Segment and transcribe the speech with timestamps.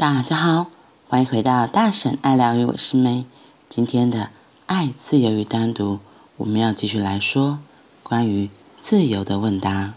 [0.00, 0.70] 大家好，
[1.08, 3.24] 欢迎回到大婶爱疗愈，我是 May。
[3.68, 4.30] 今天的
[4.64, 5.98] 爱、自由与单独，
[6.38, 7.58] 我们要继续来说
[8.02, 8.48] 关于
[8.80, 9.92] 自由的问答。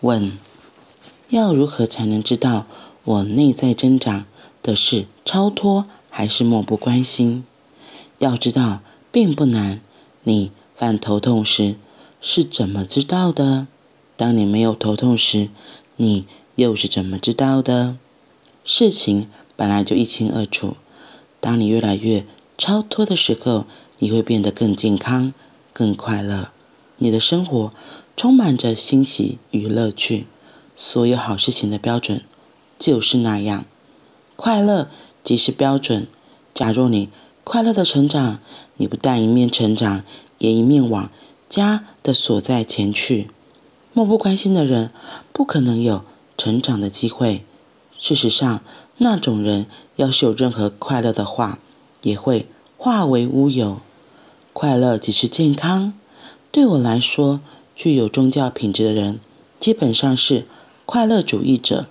[0.00, 0.36] 问：
[1.28, 2.66] 要如何才能知道
[3.04, 4.24] 我内在增长
[4.64, 7.44] 的是超脱还是漠不关心？
[8.18, 8.80] 要知道
[9.12, 9.80] 并不难。
[10.24, 11.76] 你犯头痛时
[12.20, 13.68] 是怎么知道的？
[14.16, 15.50] 当你没有头痛时，
[15.94, 16.26] 你
[16.56, 17.96] 又是怎么知道的？
[18.64, 20.76] 事情本来就一清二楚。
[21.40, 22.24] 当你越来越
[22.58, 23.64] 超脱的时候，
[23.98, 25.32] 你会变得更健康、
[25.72, 26.50] 更快乐。
[26.98, 27.72] 你的生活
[28.16, 30.26] 充满着欣喜与乐趣。
[30.76, 32.22] 所有好事情的标准
[32.78, 33.64] 就是那样。
[34.36, 34.88] 快乐
[35.22, 36.06] 即是标准。
[36.54, 37.10] 假如你
[37.44, 38.38] 快乐的成长，
[38.76, 40.04] 你不但一面成长，
[40.38, 41.10] 也一面往
[41.48, 43.30] 家的所在前去。
[43.92, 44.90] 漠不关心的人，
[45.32, 46.02] 不可能有
[46.36, 47.44] 成长的机会。
[48.00, 48.60] 事实上，
[48.96, 51.58] 那种人要是有任何快乐的话，
[52.00, 52.46] 也会
[52.78, 53.80] 化为乌有。
[54.54, 55.92] 快乐即是健康。
[56.50, 57.40] 对我来说，
[57.76, 59.20] 具有宗教品质的人，
[59.60, 60.46] 基本上是
[60.86, 61.86] 快乐主义者。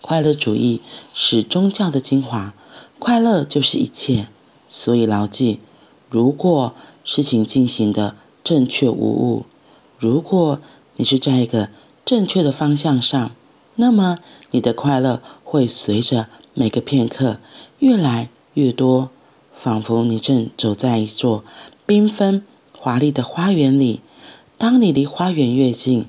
[0.00, 0.80] 快乐主义
[1.12, 2.54] 是宗教的精华，
[2.98, 4.28] 快乐就是一切。
[4.68, 5.60] 所以牢记：
[6.08, 9.44] 如果事情进行的正确无误，
[9.98, 10.58] 如果
[10.96, 11.68] 你是在一个
[12.06, 13.32] 正确的方向上。
[13.80, 14.18] 那么，
[14.50, 17.38] 你的快乐会随着每个片刻
[17.78, 19.08] 越来越多，
[19.54, 21.42] 仿佛你正走在一座
[21.86, 22.44] 缤纷
[22.78, 24.00] 华丽的花园里。
[24.58, 26.04] 当你离花园越近，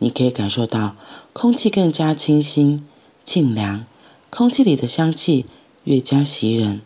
[0.00, 0.96] 你可以感受到
[1.32, 2.86] 空气更加清新、
[3.24, 3.86] 清凉，
[4.28, 5.46] 空气里的香气
[5.84, 6.82] 越加袭人。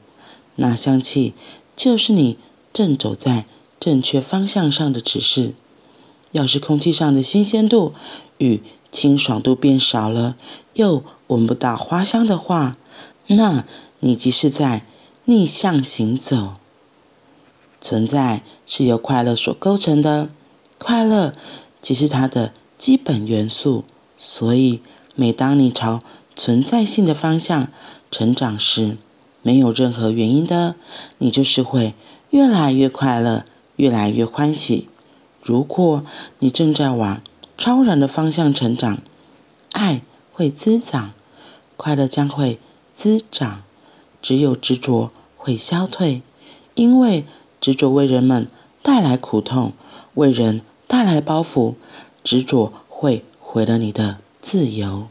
[0.55, 1.35] 那香气
[1.75, 2.37] 就是你
[2.73, 3.47] 正走在
[3.81, 5.55] 正确方向上的指示。
[6.31, 7.95] 要是空气上的新鲜度
[8.37, 10.37] 与清爽度变少了，
[10.75, 12.77] 又闻不到花香的话，
[13.27, 13.65] 那
[14.01, 14.85] 你即是在
[15.25, 16.55] 逆向行走。
[17.81, 20.29] 存在是由快乐所构成的，
[20.79, 21.33] 快乐
[21.81, 23.85] 即是它的基本元素。
[24.17, 24.81] 所以，
[25.15, 26.03] 每当你朝
[26.35, 27.69] 存在性的方向
[28.11, 28.97] 成长时，
[29.43, 30.75] 没有任何原因的，
[31.19, 31.95] 你就是会
[32.31, 33.45] 越来越快乐，
[33.77, 34.89] 越来越欢喜。
[35.41, 36.05] 如果
[36.41, 37.23] 你正在往
[37.59, 38.99] 超然的方向成长，
[39.73, 40.01] 爱
[40.33, 41.11] 会滋长，
[41.77, 42.59] 快乐将会
[42.97, 43.63] 滋长。
[44.23, 46.23] 只有执着会消退，
[46.75, 47.25] 因为
[47.61, 48.49] 执着为人们
[48.83, 49.73] 带来苦痛，
[50.15, 51.75] 为人带来包袱。
[52.25, 55.07] 执着会毁了你的自由。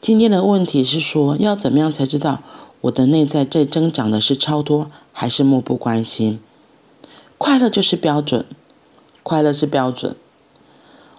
[0.00, 2.42] 今天的问题是说，要怎么样才知道
[2.82, 6.38] 我的内在在增长的是超脱还是漠不关心？
[7.38, 8.44] 快乐就是标准。
[9.26, 10.14] 快乐是标准，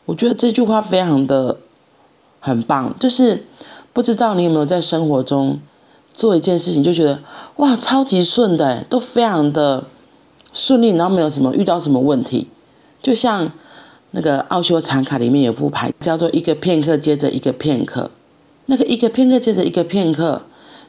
[0.06, 1.58] 我觉得这句话非常的
[2.40, 2.96] 很棒。
[2.98, 3.44] 就是
[3.92, 5.60] 不知道你有没有在生活中
[6.14, 7.20] 做一件事情，就觉得
[7.58, 9.84] 哇，超级顺的，都非常的
[10.54, 12.48] 顺利，然后没有什么遇到什么问题。
[13.02, 13.52] 就像
[14.12, 18.10] 那个奥修禅卡里面有副牌叫做“一个片刻接着一个片刻”，
[18.68, 20.44] 那个一个片刻接着一个片刻，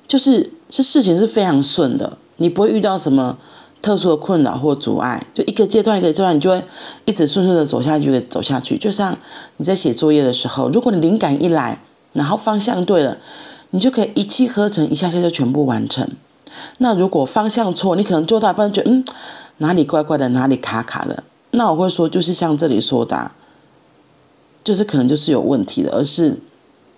[0.07, 3.37] 就是是事情是非常顺的，你不会遇到什么。
[3.81, 6.63] 特殊的困扰或阻碍，就一个阶段一个阶段，你就会
[7.05, 8.77] 一直顺顺的走下去，走下去。
[8.77, 9.17] 就像
[9.59, 11.81] 你在写作业的时候，如果你灵感一来，
[12.13, 13.19] 然后方向对了，
[13.71, 16.09] 你就可以一气呵成，一下下就全部完成。
[16.79, 19.05] 那如果方向错，你可能做到一半觉得嗯，
[19.59, 21.23] 哪里怪怪的，哪里卡卡的。
[21.53, 23.31] 那我会说，就是像这里说的，
[24.65, 26.39] 就是可能就是有问题的，而是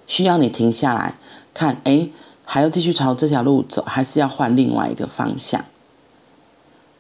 [0.07, 1.15] 需要你停下来
[1.53, 2.09] 看，哎，
[2.45, 5.65] 还要继续朝这条路走，还是要换另外一个方向？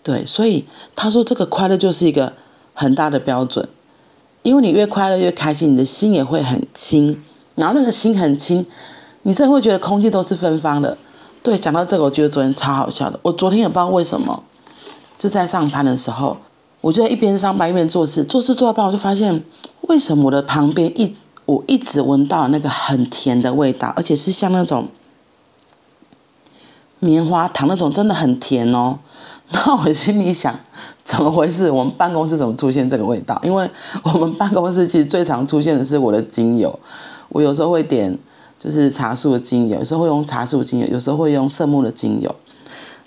[0.02, 2.32] 对，所以他说这个快乐就是一个
[2.72, 3.68] 很大的标准，
[4.42, 7.22] 因为你越快乐越开心，你的心也会很轻，
[7.54, 8.64] 然后那个心很轻，
[9.22, 10.96] 你真的会觉得空气都是芬芳的。
[11.42, 13.18] 对，讲到这个，我觉得昨天超好笑的。
[13.22, 14.42] 我昨天也不知道为什么，
[15.18, 16.36] 就在上班的时候，
[16.80, 19.44] 我就在一边上班一边做事，做事做到半，我就发现
[19.82, 21.14] 为什么我的旁边一
[21.44, 24.88] 我一直闻到那个很甜的味道，而且是像那种
[26.98, 28.98] 棉花糖那种，真的很甜哦。
[29.52, 30.54] 那我心里想，
[31.02, 31.70] 怎么回事？
[31.70, 33.38] 我们办公室怎么出现这个味道？
[33.42, 33.68] 因为
[34.04, 36.78] 我们办公室其实最常出现的是我的精油。
[37.30, 38.16] 我有时候会点
[38.56, 42.32] 就是茶树的精油，有时候会用茶树精油，有时候会用圣木的精油。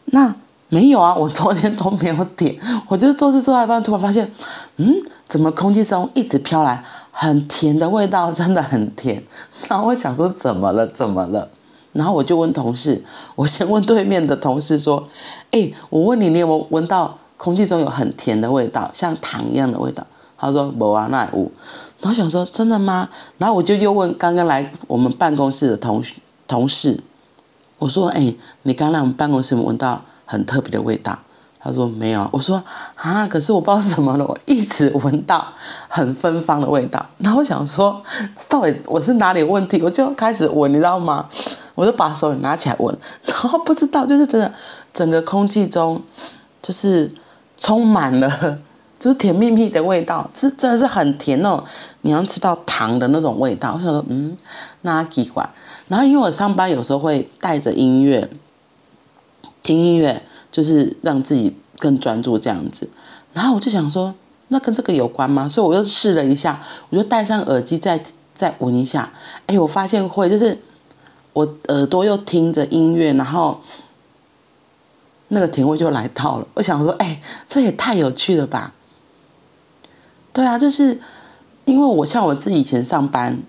[0.05, 0.35] 那
[0.67, 2.57] 没有啊，我昨天都没有点。
[2.87, 4.29] 我就是做事做到一半，突然发现，
[4.77, 4.93] 嗯，
[5.29, 8.31] 怎么空气中一直飘来很甜的味道？
[8.31, 9.23] 真的很甜。
[9.69, 10.85] 然后我想说，怎么了？
[10.87, 11.49] 怎么了？
[11.93, 13.01] 然后我就问同事，
[13.35, 15.07] 我先问对面的同事说
[15.51, 20.05] ：“哎，我问你，你有没有闻到空气中有很甜的味道，像糖一样的味道？”
[20.37, 21.51] 他说：“没啊，那有。”
[22.01, 23.07] 然后想说真的吗？
[23.37, 26.03] 然后我就又问刚刚来我们办公室的同
[26.47, 26.99] 同事，
[27.77, 31.17] 我说：“哎，你刚来我们办公室闻到很特别的味道？”
[31.61, 32.61] 他说：“没有。”我说
[32.95, 35.47] ：“啊，可是我不知道什么了，我一直闻到
[35.87, 38.03] 很芬芳的味道。”然后我想说，
[38.49, 39.81] 到底我是哪里有问题？
[39.81, 41.29] 我就开始闻，你知道吗？
[41.75, 44.51] 我就把手拿起来闻，然后不知道，就是真的，
[44.93, 46.01] 整个空气中
[46.61, 47.11] 就是
[47.57, 48.59] 充满了。
[48.99, 51.61] 就是甜蜜蜜的味道，是真的是很甜哦，
[52.03, 53.73] 你要吃到糖的那种味道。
[53.73, 54.37] 我想说，嗯，
[54.83, 55.45] 那奇怪。
[55.89, 58.29] 然后因为我上班有时候会带着音乐，
[59.61, 62.87] 听音乐，就是让自己更专注这样子。
[63.33, 64.15] 然后我就想说，
[64.47, 65.49] 那跟这个有关吗？
[65.49, 68.01] 所以我又试了一下，我就戴上耳机再
[68.33, 69.11] 再闻一下。
[69.47, 70.57] 哎，我发现会，就是
[71.33, 73.59] 我耳朵又听着音乐，然后
[75.29, 76.47] 那个甜味就来到了。
[76.53, 78.73] 我想说，哎，这也太有趣了吧！
[80.31, 80.99] 对啊，就是
[81.65, 83.39] 因为我像我自己以前上班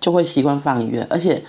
[0.00, 1.44] 就会习惯放音乐，而且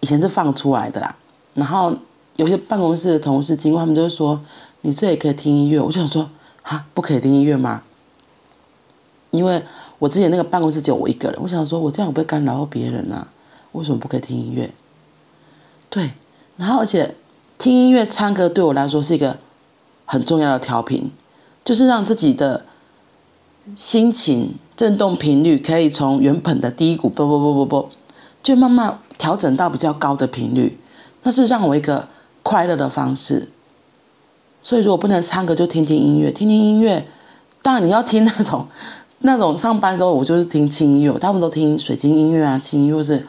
[0.00, 1.14] 以前是放出来的啦。
[1.54, 1.94] 然后
[2.36, 4.40] 有些办公室的同事经过，他们就会说
[4.80, 6.28] ：“你这也可以听音乐。”我就想说
[6.62, 7.82] ：“哈，不可以听音乐吗？”
[9.30, 9.62] 因为
[9.98, 13.26] 我之前那个办公室只有我一个人，我想说，我这样会不会干扰到别人呢？
[13.74, 14.72] 为什么不可以听音乐？
[15.88, 16.10] 对，
[16.56, 17.14] 然后而且
[17.58, 19.36] 听音乐、唱歌对我来说是一个
[20.04, 21.12] 很重要的调频，
[21.62, 22.64] 就是让自己的。
[23.74, 27.90] 心情振动频率可以从原本的低谷，啵啵啵啵啵，
[28.42, 30.78] 就慢慢调整到比较高的频率，
[31.22, 32.06] 那是让我一个
[32.42, 33.48] 快乐的方式。
[34.60, 37.06] 所以如果不能唱歌，就听听音乐，听听音乐。
[37.62, 38.66] 当然你要听那种
[39.20, 43.26] 那种上班时候，我就是听轻音乐，他们都听水晶音乐啊，轻音乐或是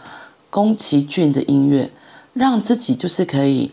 [0.56, 1.92] 宫崎骏的音乐，
[2.32, 3.72] 让自己就是可以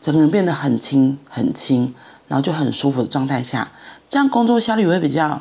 [0.00, 1.94] 整个人变得很轻很轻，
[2.26, 3.70] 然后就很舒服的状态下。
[4.08, 5.40] 这样工作效率会比较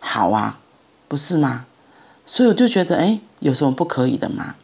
[0.00, 0.58] 好啊，
[1.06, 1.66] 不是吗？
[2.26, 4.56] 所以我就觉得，哎，有什么不可以的吗？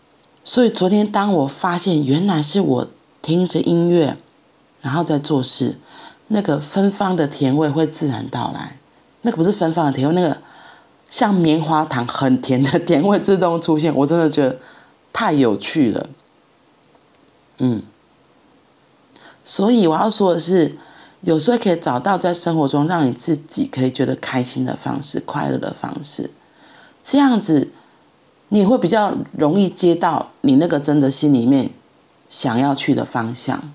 [0.42, 2.88] 所以昨天当我发现原来是我
[3.22, 4.16] 听着音乐，
[4.80, 5.78] 然后在做事，
[6.26, 8.76] 那个芬芳的甜味会自然到来。
[9.22, 10.36] 那个不是芬芳的甜味，那个
[11.08, 14.58] 像棉花糖很甜的甜味自动出现，我真的觉得
[15.16, 16.10] 太有趣了。
[17.56, 17.82] 嗯，
[19.42, 20.76] 所以我要说的是。
[21.22, 26.30] 有时候可以找到在生活中让你自己可以觉得开心的方式、快乐的方式，
[27.02, 27.72] 这样子
[28.50, 31.70] 你会比较容易接到你那个真的心里面
[32.28, 33.72] 想要去的方向。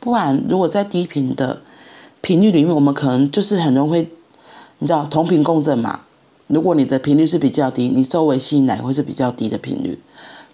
[0.00, 1.62] 不然，如果在低频的
[2.20, 4.08] 频率里面，我们可能就是很容易，
[4.80, 6.00] 你知道同频共振嘛。
[6.48, 10.02] 如果你的频率是比较低，你周围吸引来会是比较低的频率。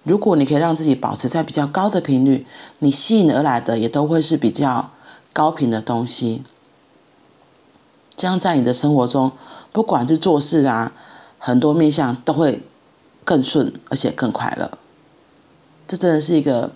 [0.02, 2.46] 如果你可以让自己保持在比较高的频率，
[2.80, 4.90] 你吸引而来的也都会是比较
[5.32, 6.44] 高频的东西。
[8.16, 9.32] 这样在你的生活中，
[9.72, 10.92] 不管是做事啊，
[11.38, 12.62] 很多面向都会
[13.24, 14.78] 更顺，而且更快乐。
[15.88, 16.72] 这真的是一个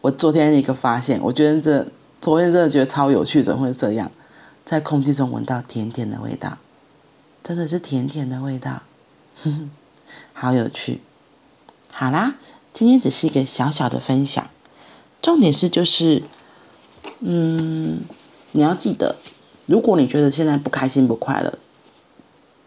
[0.00, 1.86] 我昨天的一个发现，我觉得这
[2.20, 4.10] 昨天真的觉得超有趣，怎么会这样？
[4.64, 6.58] 在空气中闻到甜甜的味道，
[7.46, 8.82] 真的是甜甜的味道，
[9.36, 9.70] 哼哼，
[10.32, 11.00] 好有趣。
[11.92, 12.34] 好啦，
[12.72, 14.50] 今天只是一个小小的分享，
[15.22, 16.24] 重点是就是，
[17.20, 18.00] 嗯，
[18.50, 19.14] 你要记得，
[19.66, 21.56] 如果你觉得现在不开心不快乐，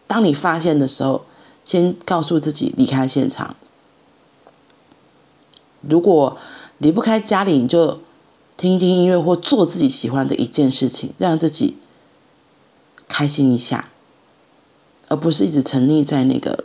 [0.08, 1.26] 当你发现的时候，
[1.66, 3.58] 先告诉自己离开现场。
[5.82, 6.38] 如果
[6.78, 8.00] 离不开家里，你就
[8.56, 11.78] 听一听音乐或做自己喜欢的一件事情，让自己
[13.10, 13.89] 开心一下，
[15.10, 16.64] 而不是一直沉溺在那个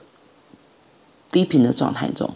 [1.32, 2.34] 低频的状态中。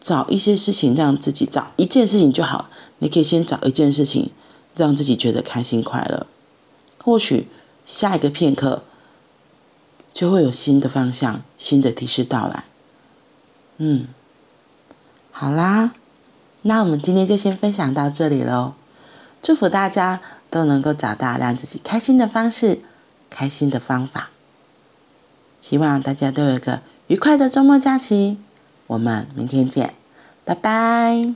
[0.00, 4.30] 找一些事情让自己找一件事情就好，你可以先找一件事情
[4.76, 6.26] 让自己觉得开心快乐，
[7.02, 7.48] 或许
[7.86, 8.82] 下一个片刻
[10.12, 12.64] 就会有新的方向、新的提示到来。
[13.78, 14.08] 嗯，
[15.30, 15.94] 好啦，
[16.60, 18.74] 那我们今天就先分享到这里喽。
[19.42, 20.20] 祝福大家
[20.50, 22.80] 都能够找到让自己开心的方式、
[23.30, 24.30] 开心的方法。
[25.64, 28.36] 希望大家都有一个愉快的周末假期。
[28.86, 29.94] 我们明天见，
[30.44, 31.32] 拜拜。